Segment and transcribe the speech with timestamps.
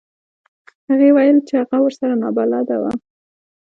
[0.89, 2.83] هغې وویل چې هغه ورسره نابلده و.